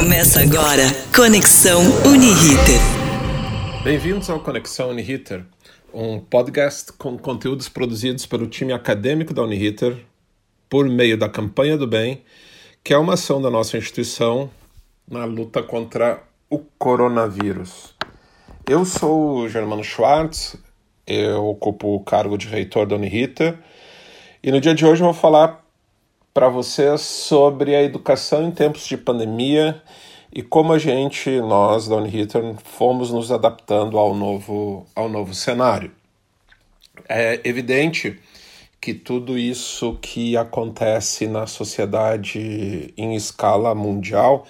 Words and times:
Começa 0.00 0.40
agora 0.40 0.84
Conexão 1.14 1.82
Uniriter. 2.06 2.80
Bem-vindos 3.84 4.30
ao 4.30 4.40
Conexão 4.40 4.88
Uniriter, 4.88 5.44
um 5.92 6.18
podcast 6.18 6.90
com 6.94 7.18
conteúdos 7.18 7.68
produzidos 7.68 8.24
pelo 8.24 8.46
time 8.46 8.72
acadêmico 8.72 9.34
da 9.34 9.42
Uniriter 9.42 9.98
por 10.70 10.88
meio 10.88 11.18
da 11.18 11.28
Campanha 11.28 11.76
do 11.76 11.86
Bem, 11.86 12.22
que 12.82 12.94
é 12.94 12.96
uma 12.96 13.12
ação 13.12 13.42
da 13.42 13.50
nossa 13.50 13.76
instituição 13.76 14.48
na 15.06 15.26
luta 15.26 15.62
contra 15.62 16.22
o 16.48 16.60
coronavírus. 16.78 17.94
Eu 18.66 18.86
sou 18.86 19.40
o 19.40 19.48
Germano 19.50 19.84
Schwartz, 19.84 20.56
eu 21.06 21.44
ocupo 21.44 21.94
o 21.94 22.00
cargo 22.00 22.38
de 22.38 22.48
reitor 22.48 22.86
da 22.86 22.96
Uniriter 22.96 23.58
e 24.42 24.50
no 24.50 24.62
dia 24.62 24.74
de 24.74 24.86
hoje 24.86 25.02
eu 25.02 25.12
vou 25.12 25.14
falar 25.14 25.62
para 26.32 26.48
vocês 26.48 27.00
sobre 27.00 27.74
a 27.74 27.82
educação 27.82 28.44
em 28.44 28.50
tempos 28.50 28.86
de 28.86 28.96
pandemia 28.96 29.82
e 30.32 30.42
como 30.42 30.72
a 30.72 30.78
gente, 30.78 31.40
nós 31.40 31.88
da 31.88 31.96
Uniriter, 31.96 32.54
fomos 32.62 33.10
nos 33.10 33.32
adaptando 33.32 33.98
ao 33.98 34.14
novo, 34.14 34.86
ao 34.94 35.08
novo 35.08 35.34
cenário. 35.34 35.90
É 37.08 37.40
evidente 37.42 38.20
que 38.80 38.94
tudo 38.94 39.36
isso 39.36 39.98
que 40.00 40.36
acontece 40.36 41.26
na 41.26 41.46
sociedade 41.46 42.94
em 42.96 43.16
escala 43.16 43.74
mundial, 43.74 44.46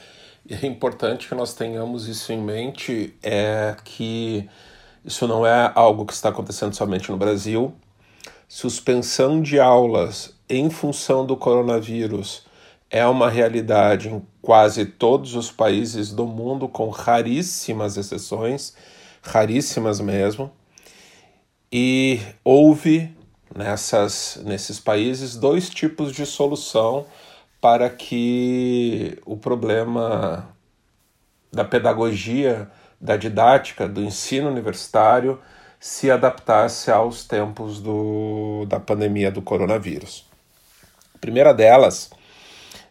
e 0.48 0.54
é 0.54 0.66
importante 0.66 1.28
que 1.28 1.34
nós 1.34 1.54
tenhamos 1.54 2.06
isso 2.06 2.30
em 2.30 2.40
mente, 2.40 3.14
é 3.22 3.74
que 3.82 4.48
isso 5.02 5.26
não 5.26 5.46
é 5.46 5.72
algo 5.74 6.04
que 6.04 6.12
está 6.12 6.28
acontecendo 6.28 6.74
somente 6.74 7.10
no 7.10 7.16
Brasil. 7.16 7.74
Suspensão 8.46 9.40
de 9.40 9.58
aulas 9.58 10.34
em 10.50 10.68
função 10.68 11.24
do 11.24 11.36
coronavírus 11.36 12.44
é 12.90 13.06
uma 13.06 13.30
realidade 13.30 14.08
em 14.08 14.20
quase 14.42 14.84
todos 14.84 15.36
os 15.36 15.50
países 15.50 16.10
do 16.12 16.26
mundo, 16.26 16.68
com 16.68 16.88
raríssimas 16.88 17.96
exceções, 17.96 18.74
raríssimas 19.22 20.00
mesmo. 20.00 20.50
E 21.72 22.20
houve 22.42 23.14
nessas, 23.54 24.42
nesses 24.44 24.80
países 24.80 25.36
dois 25.36 25.70
tipos 25.70 26.12
de 26.12 26.26
solução 26.26 27.06
para 27.60 27.88
que 27.88 29.16
o 29.24 29.36
problema 29.36 30.48
da 31.52 31.64
pedagogia, 31.64 32.68
da 33.00 33.16
didática, 33.16 33.88
do 33.88 34.02
ensino 34.02 34.48
universitário 34.48 35.38
se 35.78 36.10
adaptasse 36.10 36.90
aos 36.90 37.24
tempos 37.24 37.80
do, 37.80 38.66
da 38.66 38.80
pandemia 38.80 39.30
do 39.30 39.40
coronavírus. 39.40 40.29
Primeira 41.20 41.52
delas 41.52 42.10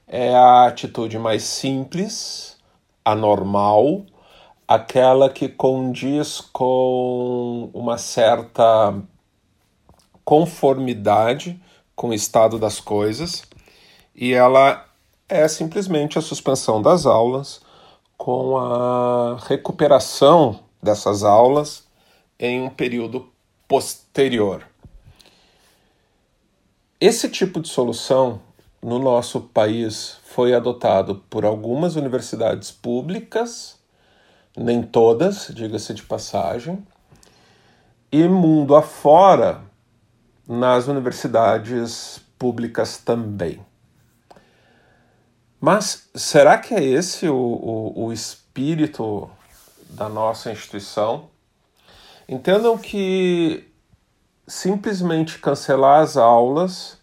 é 0.07 0.33
a 0.35 0.67
atitude 0.67 1.17
mais 1.17 1.43
simples, 1.43 2.57
anormal, 3.03 4.05
aquela 4.67 5.29
que 5.29 5.49
condiz 5.49 6.39
com 6.39 7.71
uma 7.73 7.97
certa 7.97 8.95
conformidade 10.23 11.59
com 11.95 12.09
o 12.09 12.13
estado 12.13 12.59
das 12.59 12.79
coisas, 12.79 13.43
e 14.15 14.33
ela 14.33 14.85
é 15.27 15.47
simplesmente 15.47 16.19
a 16.19 16.21
suspensão 16.21 16.81
das 16.81 17.07
aulas 17.07 17.61
com 18.15 18.57
a 18.57 19.37
recuperação 19.47 20.59
dessas 20.81 21.23
aulas 21.23 21.87
em 22.39 22.61
um 22.61 22.69
período 22.69 23.27
posterior. 23.67 24.68
Esse 27.01 27.29
tipo 27.29 27.61
de 27.61 27.69
solução 27.69 28.41
no 28.81 28.99
nosso 28.99 29.39
país 29.39 30.17
foi 30.25 30.53
adotado 30.53 31.23
por 31.29 31.45
algumas 31.45 31.95
universidades 31.95 32.71
públicas, 32.71 33.79
nem 34.57 34.83
todas, 34.83 35.47
diga-se 35.55 35.93
de 35.93 36.03
passagem, 36.03 36.85
e 38.11 38.27
mundo 38.27 38.75
afora, 38.75 39.61
nas 40.45 40.87
universidades 40.89 42.19
públicas 42.37 42.97
também. 42.97 43.65
Mas 45.61 46.09
será 46.13 46.57
que 46.57 46.73
é 46.73 46.83
esse 46.83 47.29
o, 47.29 47.33
o, 47.33 48.07
o 48.07 48.13
espírito 48.13 49.29
da 49.89 50.09
nossa 50.09 50.51
instituição? 50.51 51.29
Entendam 52.27 52.77
que 52.77 53.68
simplesmente 54.49 55.37
cancelar 55.37 56.01
as 56.01 56.17
aulas 56.17 56.97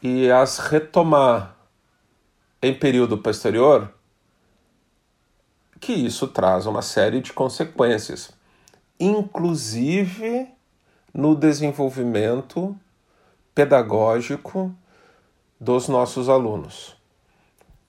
e 0.00 0.30
as 0.30 0.58
retomar 0.58 1.56
em 2.62 2.72
período 2.72 3.18
posterior, 3.18 3.92
que 5.80 5.92
isso 5.92 6.28
traz 6.28 6.66
uma 6.66 6.80
série 6.80 7.20
de 7.20 7.32
consequências, 7.32 8.30
inclusive 8.98 10.48
no 11.12 11.34
desenvolvimento 11.34 12.78
pedagógico 13.54 14.72
dos 15.60 15.88
nossos 15.88 16.28
alunos, 16.28 16.96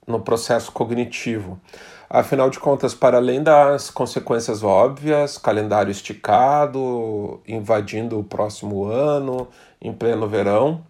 no 0.06 0.20
processo 0.20 0.72
cognitivo. 0.72 1.60
Afinal 2.08 2.50
de 2.50 2.58
contas, 2.58 2.94
para 2.94 3.18
além 3.18 3.42
das 3.42 3.90
consequências 3.90 4.64
óbvias, 4.64 5.38
calendário 5.38 5.90
esticado, 5.90 7.40
invadindo 7.46 8.18
o 8.18 8.24
próximo 8.24 8.84
ano, 8.84 9.46
em 9.80 9.92
pleno 9.92 10.28
verão, 10.28 10.84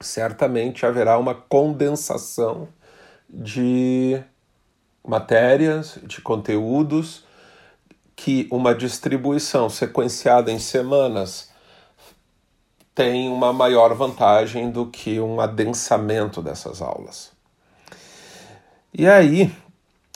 certamente 0.00 0.84
haverá 0.84 1.16
uma 1.18 1.34
condensação 1.34 2.68
de 3.28 4.20
matérias, 5.06 5.98
de 6.02 6.20
conteúdos, 6.20 7.24
que 8.14 8.46
uma 8.50 8.74
distribuição 8.74 9.68
sequenciada 9.68 10.50
em 10.50 10.58
semanas 10.58 11.50
tem 12.94 13.28
uma 13.28 13.52
maior 13.52 13.94
vantagem 13.94 14.70
do 14.70 14.86
que 14.86 15.18
um 15.18 15.40
adensamento 15.40 16.42
dessas 16.42 16.82
aulas. 16.82 17.31
E 18.94 19.06
aí, 19.06 19.50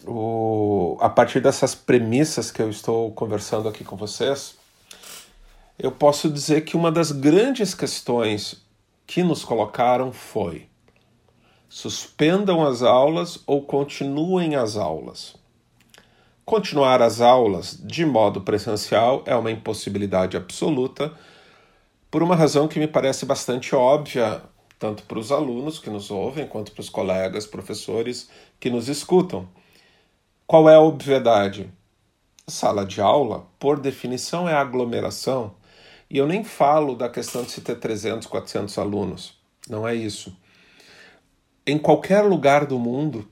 o, 0.06 0.98
a 1.00 1.08
partir 1.08 1.40
dessas 1.40 1.74
premissas 1.74 2.50
que 2.50 2.60
eu 2.60 2.68
estou 2.68 3.10
conversando 3.12 3.70
aqui 3.70 3.82
com 3.82 3.96
vocês, 3.96 4.54
eu 5.78 5.90
posso 5.90 6.28
dizer 6.28 6.60
que 6.60 6.76
uma 6.76 6.92
das 6.92 7.10
grandes 7.10 7.74
questões 7.74 8.62
que 9.06 9.22
nos 9.22 9.42
colocaram 9.42 10.12
foi: 10.12 10.68
suspendam 11.70 12.66
as 12.66 12.82
aulas 12.82 13.42
ou 13.46 13.62
continuem 13.62 14.56
as 14.56 14.76
aulas. 14.76 15.36
Continuar 16.44 17.00
as 17.00 17.22
aulas 17.22 17.78
de 17.82 18.04
modo 18.04 18.42
presencial 18.42 19.22
é 19.24 19.34
uma 19.34 19.50
impossibilidade 19.50 20.36
absoluta, 20.36 21.14
por 22.10 22.22
uma 22.22 22.36
razão 22.36 22.68
que 22.68 22.78
me 22.78 22.86
parece 22.86 23.24
bastante 23.24 23.74
óbvia, 23.74 24.42
tanto 24.78 25.02
para 25.04 25.18
os 25.18 25.32
alunos 25.32 25.78
que 25.78 25.90
nos 25.90 26.10
ouvem, 26.10 26.46
quanto 26.46 26.72
para 26.72 26.80
os 26.80 26.88
colegas, 26.88 27.46
professores 27.46 28.28
que 28.60 28.70
nos 28.70 28.88
escutam. 28.88 29.48
Qual 30.46 30.68
é 30.68 30.74
a 30.74 30.80
obviedade? 30.80 31.70
Sala 32.46 32.84
de 32.84 33.00
aula, 33.00 33.46
por 33.58 33.80
definição, 33.80 34.48
é 34.48 34.54
aglomeração. 34.54 35.54
E 36.08 36.18
eu 36.18 36.26
nem 36.26 36.44
falo 36.44 36.94
da 36.94 37.08
questão 37.08 37.42
de 37.42 37.50
se 37.50 37.60
ter 37.60 37.76
300, 37.76 38.26
400 38.28 38.78
alunos. 38.78 39.34
Não 39.68 39.86
é 39.86 39.94
isso. 39.94 40.36
Em 41.66 41.78
qualquer 41.78 42.22
lugar 42.22 42.64
do 42.64 42.78
mundo, 42.78 43.28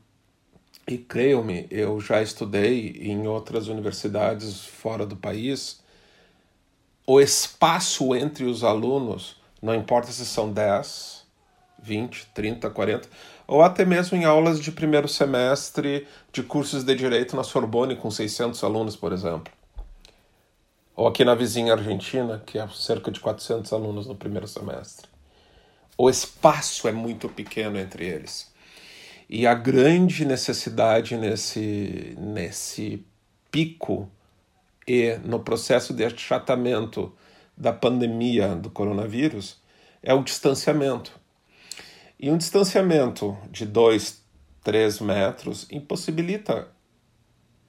e 0.89 0.99
creiam-me, 0.99 1.67
eu 1.71 2.01
já 2.01 2.21
estudei 2.21 2.91
em 3.01 3.27
outras 3.27 3.69
universidades 3.69 4.65
fora 4.65 5.07
do 5.07 5.17
país, 5.17 5.81
o 7.07 7.21
espaço 7.21 8.15
entre 8.15 8.45
os 8.45 8.65
alunos, 8.65 9.37
não 9.63 9.75
importa 9.75 10.11
se 10.11 10.27
são 10.27 10.53
10, 10.53 11.14
20, 11.85 12.29
30, 12.33 12.71
40, 12.71 13.09
ou 13.47 13.63
até 13.63 13.85
mesmo 13.85 14.17
em 14.17 14.25
aulas 14.25 14.59
de 14.59 14.73
primeiro 14.73 15.07
semestre 15.07 16.09
de 16.33 16.43
cursos 16.43 16.83
de 16.83 16.95
direito 16.95 17.37
na 17.37 17.45
Sorbonne 17.45 17.95
com 17.95 18.11
600 18.11 18.65
alunos, 18.65 18.97
por 18.97 19.13
exemplo. 19.13 19.53
Ou 20.97 21.07
aqui 21.07 21.25
na 21.25 21.35
vizinha 21.35 21.75
Argentina, 21.75 22.43
que 22.47 22.59
é 22.59 22.67
cerca 22.69 23.11
de 23.11 23.21
400 23.21 23.71
alunos 23.73 24.07
no 24.07 24.15
primeiro 24.15 24.49
semestre. 24.49 25.09
O 25.99 26.09
espaço 26.09 26.89
é 26.89 26.93
muito 26.93 27.29
pequeno 27.29 27.79
entre 27.79 28.07
eles. 28.07 28.53
E 29.29 29.47
a 29.47 29.55
grande 29.55 30.25
necessidade 30.25 31.17
nesse, 31.17 32.17
nesse 32.19 33.05
pico 33.51 34.09
e 34.87 35.19
no 35.25 35.41
processo 35.41 35.93
de 35.93 36.05
achatamento 36.05 37.13
da 37.57 37.73
pandemia 37.73 38.55
do 38.55 38.71
coronavírus 38.71 39.61
é 40.03 40.15
o 40.15 40.23
distanciamento 40.23 41.24
e 42.25 42.31
um 42.31 42.39
distanciamento 42.39 43.37
de 43.51 43.67
2, 43.67 44.25
3 44.63 45.01
metros 45.01 45.67
impossibilita, 45.71 46.69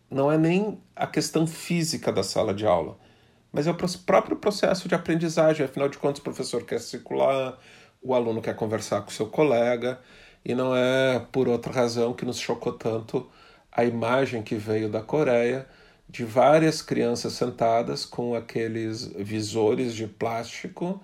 não 0.09 0.31
é 0.31 0.37
nem 0.37 0.81
a 0.95 1.05
questão 1.05 1.45
física 1.45 2.09
da 2.09 2.23
sala 2.23 2.53
de 2.53 2.65
aula, 2.65 2.97
mas 3.51 3.67
é 3.67 3.71
o 3.71 3.75
próprio 4.05 4.37
processo 4.37 4.87
de 4.87 4.95
aprendizagem. 4.95 5.65
Afinal 5.65 5.89
de 5.89 5.97
contas, 5.97 6.19
o 6.19 6.23
professor 6.23 6.63
quer 6.63 6.79
circular, 6.79 7.59
o 8.01 8.15
aluno 8.15 8.41
quer 8.41 8.55
conversar 8.55 9.01
com 9.01 9.11
seu 9.11 9.27
colega, 9.27 9.99
e 10.45 10.55
não 10.55 10.73
é 10.73 11.19
por 11.33 11.49
outra 11.49 11.73
razão 11.73 12.13
que 12.13 12.23
nos 12.23 12.39
chocou 12.39 12.71
tanto 12.71 13.29
a 13.69 13.83
imagem 13.83 14.41
que 14.41 14.55
veio 14.55 14.87
da 14.87 15.01
Coreia 15.01 15.67
de 16.07 16.23
várias 16.23 16.81
crianças 16.81 17.33
sentadas 17.33 18.05
com 18.05 18.33
aqueles 18.33 19.05
visores 19.17 19.93
de 19.93 20.07
plástico, 20.07 21.03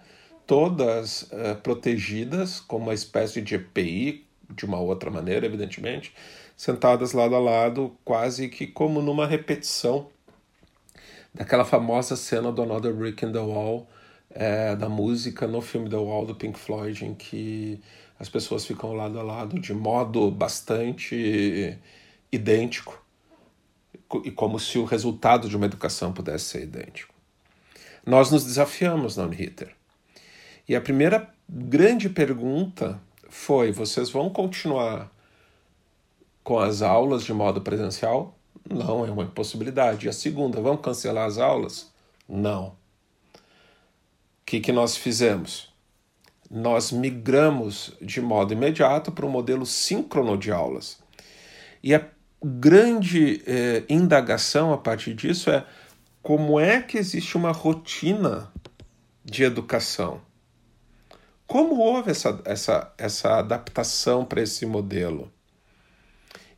todas 0.51 1.21
uh, 1.31 1.55
protegidas 1.63 2.59
com 2.59 2.75
uma 2.75 2.93
espécie 2.93 3.41
de 3.41 3.55
EPI, 3.55 4.25
de 4.53 4.65
uma 4.65 4.81
outra 4.81 5.09
maneira, 5.09 5.45
evidentemente, 5.45 6.13
sentadas 6.57 7.13
lado 7.13 7.35
a 7.35 7.39
lado, 7.39 7.95
quase 8.03 8.49
que 8.49 8.67
como 8.67 9.01
numa 9.01 9.25
repetição 9.25 10.09
daquela 11.33 11.63
famosa 11.63 12.17
cena 12.17 12.51
do 12.51 12.63
Another 12.63 12.93
Brick 12.93 13.23
in 13.23 13.31
the 13.31 13.39
Wall, 13.39 13.87
é, 14.29 14.75
da 14.75 14.89
música 14.89 15.47
no 15.47 15.61
filme 15.61 15.89
The 15.89 15.95
Wall 15.95 16.25
do 16.25 16.35
Pink 16.35 16.59
Floyd, 16.59 17.05
em 17.05 17.13
que 17.13 17.79
as 18.19 18.27
pessoas 18.27 18.65
ficam 18.65 18.91
lado 18.91 19.17
a 19.21 19.23
lado 19.23 19.57
de 19.57 19.73
modo 19.73 20.29
bastante 20.29 21.79
idêntico 22.29 23.01
e 24.25 24.31
como 24.31 24.59
se 24.59 24.77
o 24.77 24.83
resultado 24.83 25.47
de 25.47 25.55
uma 25.55 25.67
educação 25.67 26.11
pudesse 26.11 26.43
ser 26.43 26.63
idêntico. 26.63 27.13
Nós 28.05 28.29
nos 28.29 28.43
desafiamos 28.43 29.15
na 29.15 29.23
Unhitter. 29.23 29.79
E 30.67 30.75
a 30.75 30.81
primeira 30.81 31.29
grande 31.49 32.09
pergunta 32.09 32.99
foi: 33.29 33.71
vocês 33.71 34.09
vão 34.09 34.29
continuar 34.29 35.11
com 36.43 36.59
as 36.59 36.81
aulas 36.81 37.23
de 37.23 37.33
modo 37.33 37.61
presencial? 37.61 38.37
Não, 38.69 39.05
é 39.05 39.11
uma 39.11 39.23
impossibilidade. 39.23 40.05
E 40.05 40.09
a 40.09 40.13
segunda, 40.13 40.61
vamos 40.61 40.81
cancelar 40.81 41.25
as 41.25 41.37
aulas? 41.37 41.91
Não. 42.27 42.67
O 42.67 42.75
que, 44.45 44.59
que 44.59 44.71
nós 44.71 44.95
fizemos? 44.95 45.71
Nós 46.49 46.91
migramos 46.91 47.93
de 48.01 48.21
modo 48.21 48.53
imediato 48.53 49.11
para 49.11 49.25
um 49.25 49.29
modelo 49.29 49.65
síncrono 49.65 50.37
de 50.37 50.51
aulas. 50.51 51.01
E 51.81 51.95
a 51.95 52.05
grande 52.43 53.41
eh, 53.45 53.83
indagação 53.87 54.73
a 54.73 54.77
partir 54.77 55.13
disso 55.13 55.49
é 55.49 55.65
como 56.21 56.59
é 56.59 56.81
que 56.81 56.97
existe 56.97 57.35
uma 57.35 57.51
rotina 57.51 58.51
de 59.23 59.43
educação? 59.43 60.21
Como 61.51 61.81
houve 61.81 62.11
essa, 62.11 62.41
essa, 62.45 62.93
essa 62.97 63.39
adaptação 63.39 64.23
para 64.23 64.41
esse 64.41 64.65
modelo? 64.65 65.29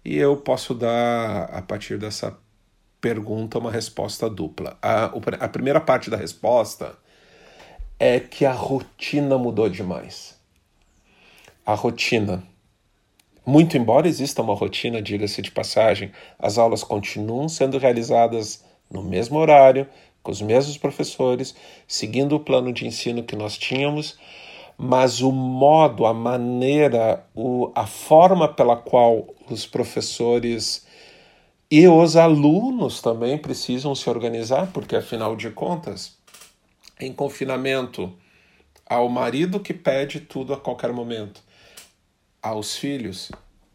E 0.05 0.15
eu 0.15 0.37
posso 0.37 0.75
dar, 0.75 1.45
a 1.45 1.63
partir 1.63 1.97
dessa 1.97 2.37
pergunta, 3.01 3.57
uma 3.57 3.71
resposta 3.71 4.29
dupla. 4.29 4.77
A, 4.79 5.05
a 5.39 5.49
primeira 5.49 5.81
parte 5.81 6.11
da 6.11 6.15
resposta 6.15 6.95
é 7.99 8.19
que 8.19 8.45
a 8.45 8.51
rotina 8.51 9.35
mudou 9.35 9.67
demais. 9.67 10.39
A 11.65 11.73
rotina. 11.73 12.43
Muito 13.43 13.75
embora 13.75 14.07
exista 14.07 14.43
uma 14.43 14.53
rotina, 14.53 15.01
diga-se 15.01 15.41
de 15.41 15.49
passagem, 15.49 16.11
as 16.37 16.59
aulas 16.59 16.83
continuam 16.83 17.49
sendo 17.49 17.79
realizadas 17.79 18.63
no 18.91 19.01
mesmo 19.01 19.39
horário, 19.39 19.89
com 20.21 20.31
os 20.31 20.39
mesmos 20.39 20.77
professores, 20.77 21.55
seguindo 21.87 22.35
o 22.35 22.39
plano 22.39 22.71
de 22.71 22.85
ensino 22.85 23.23
que 23.23 23.35
nós 23.35 23.57
tínhamos, 23.57 24.19
mas 24.77 25.21
o 25.21 25.31
modo, 25.31 26.05
a 26.05 26.13
maneira, 26.13 27.25
o, 27.35 27.71
a 27.75 27.85
forma 27.85 28.47
pela 28.47 28.75
qual 28.75 29.27
os 29.49 29.65
professores 29.65 30.85
e 31.69 31.87
os 31.87 32.15
alunos 32.15 33.01
também 33.01 33.37
precisam 33.37 33.95
se 33.95 34.09
organizar, 34.09 34.71
porque 34.71 34.95
afinal 34.95 35.35
de 35.35 35.49
contas, 35.49 36.17
em 36.99 37.11
confinamento, 37.11 38.13
ao 38.85 39.09
marido 39.09 39.59
que 39.59 39.73
pede 39.73 40.19
tudo 40.19 40.53
a 40.53 40.57
qualquer 40.57 40.91
momento, 40.91 41.41
aos 42.41 42.75
filhos, 42.75 43.31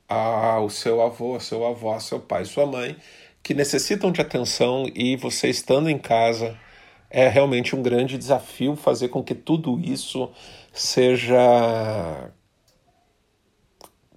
ao 0.08 0.70
seu 0.70 1.02
avô, 1.02 1.38
seu 1.40 1.66
avó, 1.66 1.98
seu 1.98 2.20
pai, 2.20 2.44
sua 2.44 2.66
mãe, 2.66 2.96
que 3.42 3.54
necessitam 3.54 4.12
de 4.12 4.20
atenção 4.20 4.84
e 4.94 5.16
você 5.16 5.48
estando 5.48 5.88
em 5.88 5.98
casa 5.98 6.56
é 7.10 7.28
realmente 7.28 7.74
um 7.74 7.82
grande 7.82 8.18
desafio 8.18 8.76
fazer 8.76 9.08
com 9.08 9.22
que 9.22 9.34
tudo 9.34 9.80
isso 9.80 10.30
seja 10.72 12.32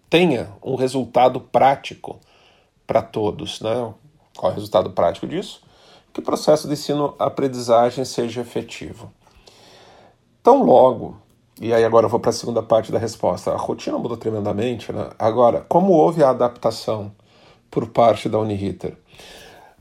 tenha 0.10 0.52
um 0.62 0.76
resultado 0.76 1.40
prático 1.40 2.20
para 2.86 3.02
todos, 3.02 3.62
né? 3.62 3.94
Qual 4.36 4.52
é 4.52 4.54
o 4.54 4.56
resultado 4.56 4.92
prático 4.92 5.26
disso? 5.26 5.62
Que 6.14 6.20
o 6.20 6.24
processo 6.24 6.68
de 6.68 6.74
ensino-aprendizagem 6.74 8.04
seja 8.04 8.42
efetivo. 8.42 9.12
Tão 10.44 10.64
logo, 10.64 11.18
e 11.62 11.74
aí 11.74 11.86
agora 11.86 12.08
eu 12.08 12.10
vou 12.10 12.20
para 12.20 12.32
a 12.32 12.34
segunda 12.34 12.62
parte 12.62 12.92
da 12.92 13.00
resposta, 13.00 13.52
a 13.52 13.58
rotina 13.58 13.98
mudou 13.98 14.18
tremendamente, 14.18 14.92
né? 14.92 15.12
Agora, 15.18 15.62
como 15.70 15.94
houve 15.94 16.22
a 16.22 16.32
adaptação 16.32 17.16
por 17.70 17.88
parte 17.88 18.28
da 18.28 18.38
Uniriter? 18.38 18.98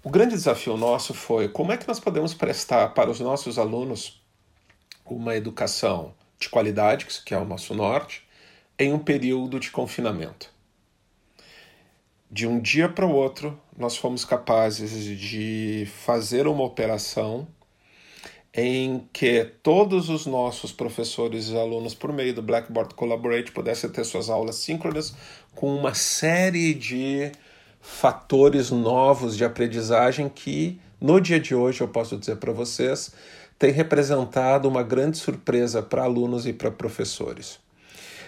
O 0.05 0.11
grande 0.11 0.34
desafio 0.34 0.76
nosso 0.76 1.12
foi 1.12 1.49
como 1.49 1.72
é 1.72 1.76
que 1.76 1.88
nós 1.88 1.99
podemos 1.99 2.34
prestar 2.34 2.94
para 2.94 3.11
os 3.11 3.19
nossos 3.19 3.58
alunos 3.58 4.22
uma 5.05 5.34
educação 5.34 6.14
de 6.41 6.49
qualidade, 6.49 7.07
que 7.25 7.35
é 7.35 7.39
o 7.39 7.45
nosso 7.45 7.75
norte, 7.75 8.27
em 8.79 8.93
um 8.95 8.99
período 8.99 9.61
de 9.61 9.71
confinamento. 9.71 10.51
De 12.31 12.47
um 12.47 12.59
dia 12.59 12.89
para 12.89 13.05
o 13.05 13.13
outro, 13.13 13.61
nós 13.77 13.97
fomos 13.97 14.25
capazes 14.25 15.05
de 15.19 15.87
fazer 16.05 16.47
uma 16.47 16.65
operação 16.65 17.47
em 18.55 19.09
que 19.13 19.45
todos 19.63 20.09
os 20.09 20.27
nossos 20.27 20.73
professores 20.73 21.51
e 21.51 21.57
alunos, 21.57 21.95
por 21.95 22.13
meio 22.13 22.35
do 22.35 22.43
Blackboard 22.43 22.95
Collaborate, 22.95 23.53
pudessem 23.53 23.91
ter 23.91 24.05
suas 24.05 24.29
aulas 24.29 24.57
síncronas 24.57 25.15
com 25.55 25.75
uma 25.75 25.95
série 25.95 26.75
de 26.75 27.31
fatores 27.81 28.71
novos 28.71 29.37
de 29.37 29.45
aprendizagem 29.45 30.29
que, 30.29 30.81
no 31.01 31.21
dia 31.21 31.39
de 31.39 31.55
hoje, 31.55 31.81
eu 31.81 31.89
posso 31.89 32.17
dizer 32.17 32.37
para 32.37 32.53
vocês, 32.53 33.13
tem 33.61 33.71
representado 33.71 34.67
uma 34.67 34.83
grande 34.83 35.19
surpresa 35.19 35.83
para 35.83 36.05
alunos 36.05 36.47
e 36.47 36.53
para 36.53 36.71
professores. 36.71 37.61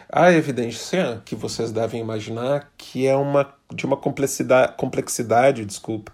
A 0.06 0.30
evidência 0.30 1.22
que 1.24 1.34
vocês 1.34 1.72
devem 1.72 2.02
imaginar 2.02 2.70
que 2.76 3.06
é 3.06 3.16
uma 3.16 3.54
de 3.74 3.86
uma 3.86 3.96
complexidade, 3.96 4.74
complexidade 4.76 5.64
desculpa, 5.64 6.12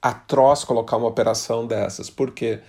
atroz 0.00 0.62
colocar 0.62 0.98
uma 0.98 1.08
operação 1.08 1.66
dessas, 1.66 2.08
porque 2.08 2.60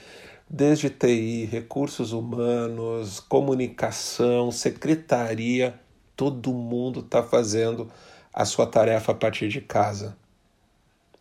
desde 0.50 0.89
TI, 0.89 1.45
recursos 1.45 2.13
humanos, 2.13 3.19
comunicação, 3.19 4.50
secretaria, 4.50 5.80
todo 6.15 6.51
mundo 6.51 7.01
está 7.01 7.21
fazendo 7.21 7.88
a 8.33 8.44
sua 8.44 8.65
tarefa 8.65 9.12
a 9.12 9.15
partir 9.15 9.50
de 9.50 9.62
casa. 9.62 10.18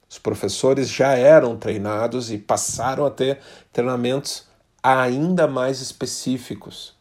Os 0.08 0.18
professores 0.18 0.88
já 0.88 1.12
eram 1.12 1.54
treinados 1.58 2.32
e 2.32 2.38
passaram 2.38 3.04
a 3.04 3.10
ter 3.10 3.40
treinamentos 3.70 4.48
ainda 4.82 5.46
mais 5.46 5.80
específicos. 5.80 6.94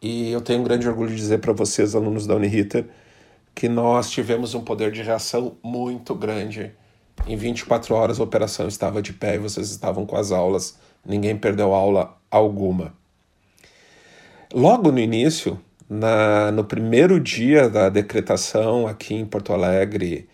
E 0.00 0.30
eu 0.30 0.40
tenho 0.40 0.60
um 0.60 0.64
grande 0.64 0.88
orgulho 0.88 1.10
de 1.10 1.16
dizer 1.16 1.38
para 1.38 1.52
vocês, 1.52 1.94
alunos 1.94 2.26
da 2.26 2.34
Uniriter, 2.34 2.86
que 3.54 3.68
nós 3.68 4.10
tivemos 4.10 4.54
um 4.54 4.60
poder 4.60 4.90
de 4.90 5.02
reação 5.02 5.56
muito 5.62 6.14
grande. 6.14 6.72
Em 7.26 7.36
24 7.36 7.94
horas 7.94 8.20
a 8.20 8.24
operação 8.24 8.68
estava 8.68 9.00
de 9.00 9.12
pé 9.12 9.36
e 9.36 9.38
vocês 9.38 9.70
estavam 9.70 10.04
com 10.04 10.16
as 10.16 10.32
aulas, 10.32 10.78
ninguém 11.04 11.36
perdeu 11.36 11.72
aula 11.72 12.16
alguma. 12.30 12.92
Logo 14.52 14.92
no 14.92 14.98
início, 14.98 15.58
na, 15.88 16.50
no 16.52 16.64
primeiro 16.64 17.20
dia 17.20 17.68
da 17.68 17.88
decretação 17.88 18.86
aqui 18.86 19.14
em 19.14 19.24
Porto 19.24 19.52
Alegre 19.52 20.28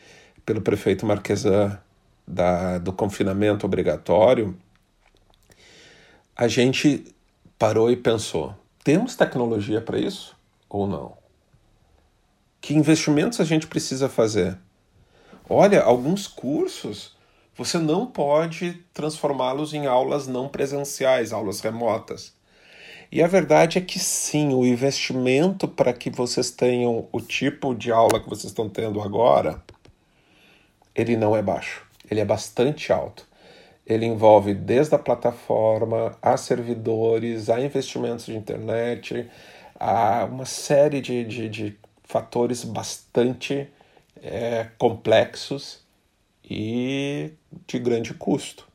pelo 0.44 0.60
prefeito 0.60 1.06
Marquesan 1.06 1.78
da, 2.26 2.78
do 2.78 2.92
confinamento 2.92 3.66
obrigatório, 3.66 4.56
a 6.40 6.48
gente 6.48 7.04
parou 7.58 7.90
e 7.90 7.96
pensou: 7.96 8.54
temos 8.82 9.14
tecnologia 9.14 9.78
para 9.78 9.98
isso 9.98 10.34
ou 10.70 10.86
não? 10.86 11.12
Que 12.62 12.74
investimentos 12.74 13.38
a 13.40 13.44
gente 13.44 13.66
precisa 13.66 14.08
fazer? 14.08 14.56
Olha, 15.46 15.82
alguns 15.82 16.26
cursos 16.26 17.14
você 17.54 17.76
não 17.76 18.06
pode 18.06 18.82
transformá-los 18.94 19.74
em 19.74 19.86
aulas 19.86 20.26
não 20.26 20.48
presenciais, 20.48 21.30
aulas 21.30 21.60
remotas. 21.60 22.32
E 23.12 23.22
a 23.22 23.26
verdade 23.26 23.76
é 23.76 23.82
que 23.82 23.98
sim, 23.98 24.54
o 24.54 24.64
investimento 24.64 25.68
para 25.68 25.92
que 25.92 26.08
vocês 26.08 26.50
tenham 26.50 27.06
o 27.12 27.20
tipo 27.20 27.74
de 27.74 27.92
aula 27.92 28.18
que 28.18 28.30
vocês 28.30 28.50
estão 28.50 28.66
tendo 28.66 29.02
agora, 29.02 29.62
ele 30.94 31.18
não 31.18 31.36
é 31.36 31.42
baixo, 31.42 31.84
ele 32.10 32.20
é 32.20 32.24
bastante 32.24 32.90
alto. 32.90 33.28
Ele 33.90 34.06
envolve 34.06 34.54
desde 34.54 34.94
a 34.94 34.98
plataforma, 34.98 36.16
a 36.22 36.36
servidores, 36.36 37.50
a 37.50 37.60
investimentos 37.60 38.26
de 38.26 38.36
internet, 38.36 39.28
a 39.74 40.24
uma 40.26 40.44
série 40.44 41.00
de, 41.00 41.24
de, 41.24 41.48
de 41.48 41.76
fatores 42.04 42.62
bastante 42.64 43.68
é, 44.22 44.68
complexos 44.78 45.80
e 46.44 47.32
de 47.66 47.78
grande 47.80 48.14
custo. 48.14 48.68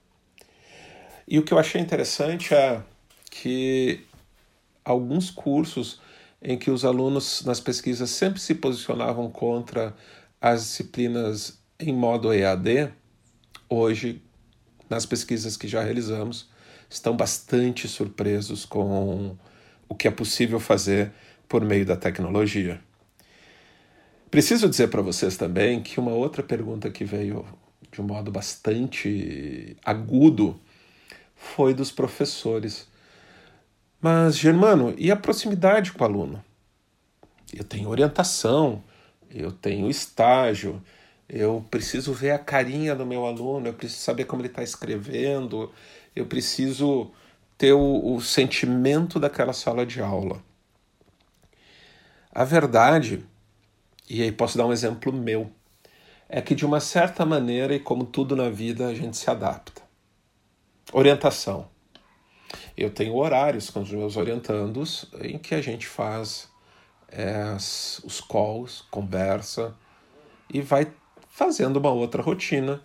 E 1.25 1.39
o 1.39 1.43
que 1.43 1.53
eu 1.53 1.57
achei 1.57 1.79
interessante 1.79 2.53
é 2.53 2.81
que 3.31 4.05
alguns 4.83 5.31
cursos 5.31 5.99
em 6.41 6.57
que 6.57 6.69
os 6.69 6.83
alunos 6.83 7.43
nas 7.45 7.59
pesquisas 7.59 8.09
sempre 8.09 8.39
se 8.39 8.53
posicionavam 8.53 9.31
contra 9.31 9.95
as 10.39 10.61
disciplinas 10.61 11.57
em 11.79 11.93
modo 11.93 12.33
EAD, 12.33 12.91
hoje, 13.69 14.21
nas 14.89 15.05
pesquisas 15.05 15.57
que 15.57 15.67
já 15.67 15.83
realizamos, 15.83 16.49
estão 16.89 17.15
bastante 17.15 17.87
surpresos 17.87 18.65
com 18.65 19.35
o 19.87 19.95
que 19.95 20.07
é 20.07 20.11
possível 20.11 20.59
fazer 20.59 21.11
por 21.47 21.63
meio 21.63 21.85
da 21.85 21.95
tecnologia. 21.95 22.79
Preciso 24.29 24.67
dizer 24.67 24.89
para 24.89 25.01
vocês 25.01 25.37
também 25.37 25.81
que 25.81 25.99
uma 25.99 26.11
outra 26.11 26.43
pergunta 26.43 26.89
que 26.89 27.05
veio 27.05 27.45
de 27.91 28.01
um 28.01 28.05
modo 28.05 28.31
bastante 28.31 29.77
agudo 29.83 30.59
foi 31.35 31.73
dos 31.73 31.91
professores. 31.91 32.87
Mas, 34.01 34.37
Germano, 34.37 34.93
e 34.97 35.09
a 35.09 35.15
proximidade 35.15 35.91
com 35.93 36.03
o 36.03 36.07
aluno? 36.07 36.43
Eu 37.53 37.63
tenho 37.63 37.89
orientação, 37.89 38.83
eu 39.29 39.51
tenho 39.51 39.89
estágio, 39.89 40.81
eu 41.27 41.65
preciso 41.69 42.13
ver 42.13 42.31
a 42.31 42.39
carinha 42.39 42.95
do 42.95 43.05
meu 43.05 43.25
aluno, 43.25 43.67
eu 43.67 43.73
preciso 43.73 44.01
saber 44.01 44.25
como 44.25 44.41
ele 44.41 44.49
está 44.49 44.63
escrevendo, 44.63 45.71
eu 46.15 46.25
preciso 46.25 47.11
ter 47.57 47.73
o, 47.73 48.15
o 48.15 48.21
sentimento 48.21 49.19
daquela 49.19 49.53
sala 49.53 49.85
de 49.85 50.01
aula. 50.01 50.43
A 52.31 52.43
verdade, 52.43 53.25
e 54.09 54.21
aí 54.21 54.31
posso 54.31 54.57
dar 54.57 54.65
um 54.65 54.73
exemplo 54.73 55.11
meu, 55.11 55.51
é 56.27 56.41
que 56.41 56.53
de 56.53 56.65
uma 56.65 56.79
certa 56.79 57.25
maneira, 57.25 57.73
e 57.73 57.79
como 57.79 58.05
tudo 58.05 58.35
na 58.35 58.49
vida, 58.49 58.87
a 58.87 58.93
gente 58.93 59.17
se 59.17 59.29
adapta. 59.29 59.81
Orientação. 60.91 61.69
Eu 62.77 62.89
tenho 62.89 63.15
horários 63.15 63.69
com 63.69 63.81
os 63.81 63.91
meus 63.91 64.17
orientandos 64.17 65.05
em 65.21 65.37
que 65.37 65.55
a 65.55 65.61
gente 65.61 65.87
faz 65.87 66.49
é, 67.09 67.55
os 67.55 68.21
calls, 68.21 68.83
conversa 68.91 69.73
e 70.53 70.61
vai 70.61 70.91
fazendo 71.35 71.77
uma 71.77 71.91
outra 71.91 72.23
rotina. 72.23 72.81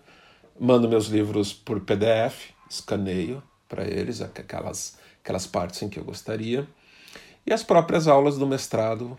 Mando 0.59 0.89
meus 0.89 1.07
livros 1.07 1.53
por 1.53 1.79
PDF, 1.79 2.51
escaneio 2.69 3.41
para 3.67 3.85
eles 3.85 4.21
aquelas, 4.21 4.97
aquelas 5.23 5.47
partes 5.47 5.81
em 5.81 5.87
que 5.87 5.97
eu 5.97 6.03
gostaria. 6.03 6.67
E 7.47 7.53
as 7.53 7.63
próprias 7.63 8.09
aulas 8.09 8.37
do 8.37 8.45
mestrado 8.45 9.17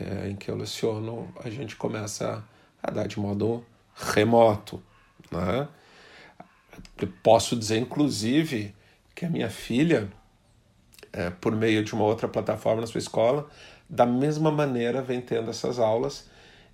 é, 0.00 0.30
em 0.30 0.34
que 0.34 0.50
eu 0.50 0.56
leciono, 0.56 1.32
a 1.44 1.50
gente 1.50 1.76
começa 1.76 2.42
a 2.82 2.90
dar 2.90 3.06
de 3.06 3.20
modo 3.20 3.62
remoto. 3.94 4.82
Né? 5.30 5.68
Posso 7.22 7.54
dizer, 7.54 7.76
inclusive, 7.76 8.74
que 9.14 9.26
a 9.26 9.30
minha 9.30 9.50
filha, 9.50 10.10
é, 11.12 11.28
por 11.28 11.54
meio 11.54 11.84
de 11.84 11.92
uma 11.92 12.04
outra 12.04 12.26
plataforma 12.26 12.80
na 12.80 12.86
sua 12.86 12.98
escola, 12.98 13.46
da 13.88 14.06
mesma 14.06 14.50
maneira 14.50 15.02
vem 15.02 15.20
tendo 15.20 15.50
essas 15.50 15.78
aulas 15.78 16.31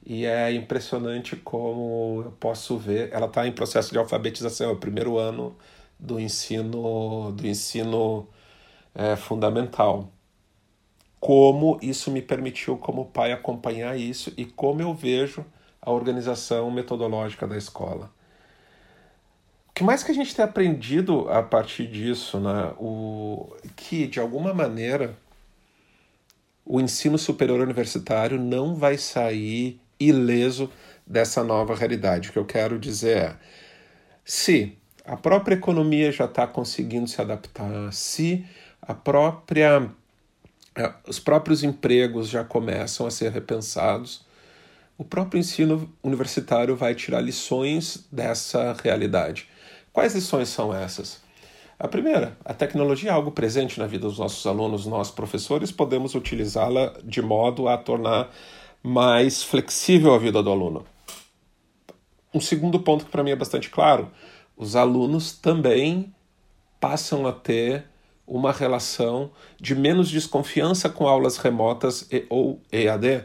e 0.08 0.24
é 0.24 0.50
impressionante 0.54 1.36
como 1.36 2.22
eu 2.24 2.32
posso 2.40 2.78
ver. 2.78 3.12
Ela 3.12 3.26
está 3.26 3.46
em 3.46 3.52
processo 3.52 3.92
de 3.92 3.98
alfabetização, 3.98 4.70
é 4.70 4.72
o 4.72 4.76
primeiro 4.76 5.18
ano 5.18 5.54
do 5.98 6.18
ensino 6.18 7.30
do 7.32 7.46
ensino 7.46 8.26
é, 8.94 9.16
fundamental. 9.16 10.10
Como 11.20 11.78
isso 11.82 12.10
me 12.10 12.22
permitiu, 12.22 12.78
como 12.78 13.04
pai, 13.04 13.32
acompanhar 13.32 13.98
isso 13.98 14.32
e 14.34 14.46
como 14.46 14.80
eu 14.80 14.94
vejo 14.94 15.44
a 15.82 15.90
organização 15.90 16.70
metodológica 16.70 17.46
da 17.46 17.58
escola. 17.58 18.10
O 19.68 19.72
que 19.74 19.84
mais 19.84 20.02
que 20.02 20.10
a 20.10 20.14
gente 20.14 20.34
tem 20.34 20.44
aprendido 20.44 21.28
a 21.28 21.42
partir 21.42 21.86
disso, 21.86 22.40
né? 22.40 22.72
O 22.78 23.54
que 23.76 24.06
de 24.06 24.18
alguma 24.20 24.54
maneira 24.54 25.14
o 26.64 26.80
ensino 26.80 27.18
superior 27.18 27.60
universitário 27.60 28.40
não 28.40 28.74
vai 28.74 28.96
sair 28.96 29.80
ileso 29.98 30.70
dessa 31.06 31.42
nova 31.42 31.74
realidade. 31.74 32.30
O 32.30 32.32
que 32.32 32.38
eu 32.38 32.44
quero 32.44 32.78
dizer 32.78 33.16
é: 33.16 33.36
se 34.24 34.76
a 35.04 35.16
própria 35.16 35.54
economia 35.54 36.12
já 36.12 36.26
está 36.26 36.46
conseguindo 36.46 37.08
se 37.08 37.20
adaptar, 37.20 37.92
se 37.92 38.44
a 38.80 38.94
própria 38.94 39.90
é, 40.78 40.92
os 41.08 41.18
próprios 41.18 41.64
empregos 41.64 42.28
já 42.28 42.44
começam 42.44 43.04
a 43.04 43.10
ser 43.10 43.32
repensados, 43.32 44.24
o 44.96 45.04
próprio 45.04 45.40
ensino 45.40 45.92
universitário 46.02 46.76
vai 46.76 46.94
tirar 46.94 47.20
lições 47.20 48.06
dessa 48.12 48.76
realidade. 48.80 49.48
Quais 49.92 50.14
lições 50.14 50.48
são 50.48 50.72
essas? 50.72 51.20
A 51.78 51.88
primeira, 51.88 52.36
a 52.44 52.54
tecnologia 52.54 53.10
é 53.10 53.12
algo 53.12 53.32
presente 53.32 53.78
na 53.78 53.86
vida 53.86 54.06
dos 54.06 54.18
nossos 54.18 54.46
alunos, 54.46 54.86
nós 54.86 55.10
professores 55.10 55.72
podemos 55.72 56.14
utilizá-la 56.14 56.94
de 57.04 57.22
modo 57.22 57.68
a 57.68 57.76
tornar 57.76 58.32
mais 58.82 59.42
flexível 59.42 60.14
a 60.14 60.18
vida 60.18 60.42
do 60.42 60.50
aluno. 60.50 60.84
Um 62.32 62.40
segundo 62.40 62.80
ponto 62.80 63.04
que 63.04 63.10
para 63.10 63.22
mim 63.22 63.30
é 63.30 63.36
bastante 63.36 63.70
claro, 63.70 64.10
os 64.56 64.76
alunos 64.76 65.32
também 65.32 66.14
passam 66.80 67.26
a 67.26 67.32
ter 67.32 67.84
uma 68.26 68.52
relação 68.52 69.30
de 69.58 69.74
menos 69.74 70.10
desconfiança 70.10 70.88
com 70.88 71.08
aulas 71.08 71.38
remotas 71.38 72.06
e, 72.12 72.26
ou 72.28 72.60
EAD. 72.70 73.24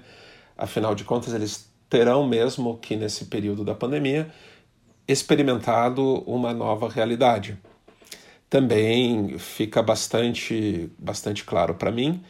Afinal 0.58 0.96
de 0.96 1.04
contas, 1.04 1.34
eles 1.34 1.70
terão 1.90 2.26
mesmo 2.26 2.78
que 2.78 2.96
nesse 2.96 3.26
período 3.26 3.64
da 3.64 3.76
pandemia 3.76 4.32
experimentado 5.08 6.24
uma 6.26 6.54
nova 6.54 6.90
realidade 6.90 7.58
também 8.50 9.38
fica 9.38 9.82
bastante, 9.82 10.90
bastante 10.98 11.44
claro 11.44 11.76
para 11.76 11.92
mim 11.92 12.24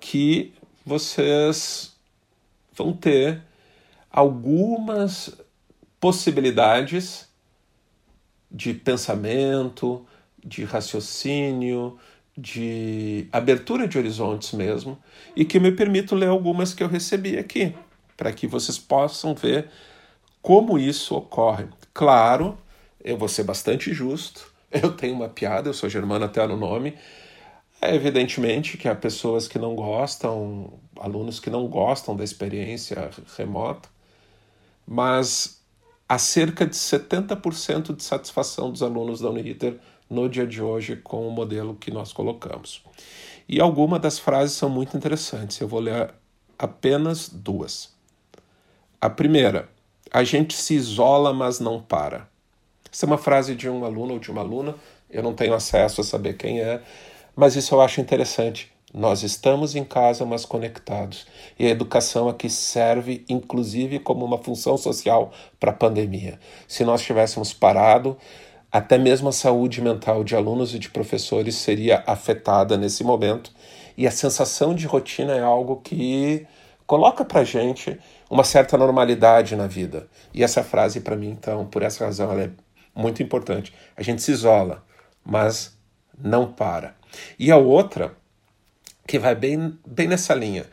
que 0.00 0.52
vocês 0.84 1.95
vão 2.76 2.92
ter 2.92 3.42
algumas 4.10 5.32
possibilidades 5.98 7.28
de 8.50 8.72
pensamento, 8.74 10.06
de 10.44 10.64
raciocínio, 10.64 11.98
de 12.36 13.26
abertura 13.32 13.88
de 13.88 13.98
horizontes 13.98 14.52
mesmo, 14.52 14.98
e 15.34 15.44
que 15.44 15.58
me 15.58 15.72
permito 15.72 16.14
ler 16.14 16.28
algumas 16.28 16.74
que 16.74 16.82
eu 16.82 16.88
recebi 16.88 17.38
aqui, 17.38 17.74
para 18.16 18.32
que 18.32 18.46
vocês 18.46 18.78
possam 18.78 19.34
ver 19.34 19.68
como 20.42 20.78
isso 20.78 21.14
ocorre. 21.16 21.66
Claro, 21.92 22.56
eu 23.02 23.16
vou 23.16 23.28
ser 23.28 23.42
bastante 23.42 23.92
justo, 23.92 24.52
eu 24.70 24.92
tenho 24.92 25.14
uma 25.14 25.28
piada, 25.28 25.68
eu 25.68 25.74
sou 25.74 25.88
germano 25.88 26.24
até 26.24 26.46
no 26.46 26.56
nome. 26.56 26.94
É 27.86 27.94
evidentemente 27.94 28.76
que 28.76 28.88
há 28.88 28.96
pessoas 28.96 29.46
que 29.46 29.60
não 29.60 29.76
gostam, 29.76 30.72
alunos 30.98 31.38
que 31.38 31.48
não 31.48 31.68
gostam 31.68 32.16
da 32.16 32.24
experiência 32.24 33.10
remota, 33.36 33.88
mas 34.84 35.60
há 36.08 36.18
cerca 36.18 36.66
de 36.66 36.74
70% 36.74 37.94
de 37.94 38.02
satisfação 38.02 38.72
dos 38.72 38.82
alunos 38.82 39.20
da 39.20 39.30
Uniriter 39.30 39.78
no 40.10 40.28
dia 40.28 40.44
de 40.44 40.60
hoje 40.60 40.96
com 40.96 41.28
o 41.28 41.30
modelo 41.30 41.76
que 41.76 41.92
nós 41.92 42.12
colocamos. 42.12 42.82
E 43.48 43.60
algumas 43.60 44.00
das 44.00 44.18
frases 44.18 44.56
são 44.56 44.68
muito 44.68 44.96
interessantes, 44.96 45.60
eu 45.60 45.68
vou 45.68 45.78
ler 45.78 46.12
apenas 46.58 47.28
duas. 47.28 47.94
A 49.00 49.08
primeira, 49.08 49.68
a 50.10 50.24
gente 50.24 50.56
se 50.56 50.74
isola, 50.74 51.32
mas 51.32 51.60
não 51.60 51.80
para. 51.80 52.28
Essa 52.92 53.06
é 53.06 53.08
uma 53.08 53.18
frase 53.18 53.54
de 53.54 53.68
um 53.68 53.84
aluno 53.84 54.14
ou 54.14 54.18
de 54.18 54.32
uma 54.32 54.40
aluna, 54.40 54.74
eu 55.08 55.22
não 55.22 55.34
tenho 55.34 55.54
acesso 55.54 56.00
a 56.00 56.04
saber 56.04 56.36
quem 56.36 56.60
é, 56.60 56.82
mas 57.36 57.54
isso 57.54 57.74
eu 57.74 57.82
acho 57.82 58.00
interessante. 58.00 58.72
Nós 58.94 59.22
estamos 59.22 59.76
em 59.76 59.84
casa, 59.84 60.24
mas 60.24 60.46
conectados. 60.46 61.26
E 61.58 61.66
a 61.66 61.70
educação 61.70 62.28
aqui 62.30 62.48
serve, 62.48 63.26
inclusive, 63.28 63.98
como 63.98 64.24
uma 64.24 64.38
função 64.38 64.78
social 64.78 65.30
para 65.60 65.70
a 65.70 65.74
pandemia. 65.74 66.40
Se 66.66 66.82
nós 66.82 67.02
tivéssemos 67.02 67.52
parado, 67.52 68.16
até 68.72 68.96
mesmo 68.96 69.28
a 69.28 69.32
saúde 69.32 69.82
mental 69.82 70.24
de 70.24 70.34
alunos 70.34 70.74
e 70.74 70.78
de 70.78 70.88
professores 70.88 71.56
seria 71.56 72.02
afetada 72.06 72.78
nesse 72.78 73.04
momento. 73.04 73.52
E 73.98 74.06
a 74.06 74.10
sensação 74.10 74.74
de 74.74 74.86
rotina 74.86 75.34
é 75.34 75.42
algo 75.42 75.76
que 75.76 76.46
coloca 76.86 77.22
para 77.22 77.44
gente 77.44 77.98
uma 78.30 78.44
certa 78.44 78.78
normalidade 78.78 79.56
na 79.56 79.66
vida. 79.66 80.08
E 80.32 80.42
essa 80.42 80.62
frase, 80.62 81.00
para 81.00 81.16
mim, 81.16 81.30
então, 81.30 81.66
por 81.66 81.82
essa 81.82 82.04
razão, 82.06 82.32
ela 82.32 82.44
é 82.44 82.50
muito 82.94 83.22
importante. 83.22 83.74
A 83.94 84.02
gente 84.02 84.22
se 84.22 84.32
isola, 84.32 84.82
mas 85.22 85.76
não 86.18 86.50
para. 86.50 86.95
E 87.38 87.50
a 87.50 87.56
outra, 87.56 88.16
que 89.06 89.18
vai 89.18 89.34
bem, 89.34 89.78
bem 89.86 90.08
nessa 90.08 90.34
linha. 90.34 90.66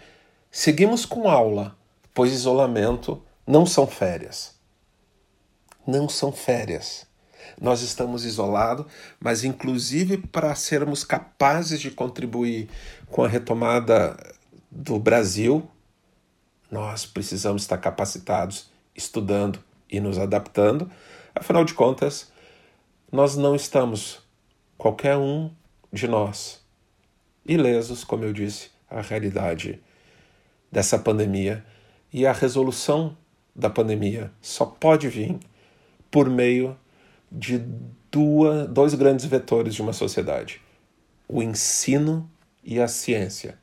Seguimos 0.51 1.05
com 1.05 1.29
aula, 1.29 1.75
pois 2.13 2.31
isolamento 2.31 3.23
não 3.45 3.65
são 3.65 3.87
férias. 3.87 4.55
Não 5.85 6.07
são 6.07 6.31
férias. 6.31 7.05
Nós 7.59 7.81
estamos 7.81 8.25
isolados, 8.25 8.85
mas 9.19 9.43
inclusive 9.43 10.17
para 10.17 10.55
sermos 10.55 11.03
capazes 11.03 11.79
de 11.79 11.91
contribuir 11.91 12.69
com 13.09 13.23
a 13.23 13.27
retomada 13.27 14.17
do 14.71 14.97
Brasil, 14.97 15.69
nós 16.71 17.05
precisamos 17.05 17.63
estar 17.63 17.77
capacitados, 17.77 18.71
estudando 18.95 19.63
e 19.89 19.99
nos 19.99 20.17
adaptando 20.17 20.89
Afinal 21.35 21.65
de 21.65 21.73
contas, 21.73 22.31
nós 23.11 23.35
não 23.35 23.55
estamos, 23.55 24.21
qualquer 24.77 25.17
um 25.17 25.49
de 25.93 26.07
nós, 26.07 26.59
ilesos, 27.45 28.03
como 28.03 28.25
eu 28.25 28.33
disse, 28.33 28.71
à 28.89 28.99
realidade 28.99 29.79
dessa 30.71 30.97
pandemia. 30.97 31.63
E 32.11 32.25
a 32.25 32.33
resolução 32.33 33.15
da 33.55 33.69
pandemia 33.69 34.31
só 34.41 34.65
pode 34.65 35.07
vir 35.07 35.37
por 36.09 36.29
meio 36.29 36.75
de 37.31 37.63
duas, 38.11 38.67
dois 38.69 38.95
grandes 38.95 39.25
vetores 39.25 39.75
de 39.75 39.83
uma 39.83 39.93
sociedade: 39.93 40.59
o 41.27 41.43
ensino 41.43 42.29
e 42.63 42.81
a 42.81 42.87
ciência. 42.87 43.59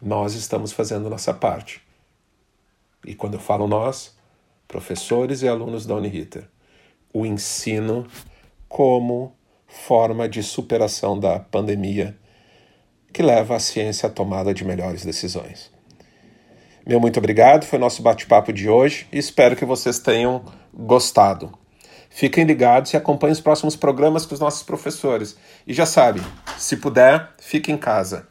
Nós 0.00 0.34
estamos 0.34 0.72
fazendo 0.72 1.10
nossa 1.10 1.34
parte. 1.34 1.82
E 3.04 3.14
quando 3.14 3.34
eu 3.34 3.40
falo 3.40 3.68
nós, 3.68 4.16
professores 4.66 5.42
e 5.42 5.48
alunos 5.48 5.84
da 5.84 5.94
Uniriter, 5.94 6.48
o 7.12 7.26
ensino 7.26 8.06
como 8.66 9.36
forma 9.70 10.28
de 10.28 10.42
superação 10.42 11.18
da 11.18 11.38
pandemia 11.38 12.16
que 13.12 13.22
leva 13.22 13.56
a 13.56 13.60
ciência 13.60 14.08
à 14.08 14.10
tomada 14.10 14.52
de 14.52 14.64
melhores 14.64 15.04
decisões. 15.04 15.70
Meu 16.86 17.00
muito 17.00 17.18
obrigado, 17.18 17.64
foi 17.64 17.78
nosso 17.78 18.02
bate-papo 18.02 18.52
de 18.52 18.68
hoje 18.68 19.06
e 19.12 19.18
espero 19.18 19.56
que 19.56 19.64
vocês 19.64 19.98
tenham 19.98 20.44
gostado. 20.72 21.52
Fiquem 22.08 22.44
ligados 22.44 22.92
e 22.92 22.96
acompanhem 22.96 23.32
os 23.32 23.40
próximos 23.40 23.76
programas 23.76 24.26
com 24.26 24.34
os 24.34 24.40
nossos 24.40 24.62
professores. 24.62 25.36
E 25.66 25.72
já 25.72 25.86
sabe, 25.86 26.20
se 26.58 26.76
puder, 26.76 27.30
fique 27.38 27.70
em 27.70 27.76
casa. 27.76 28.26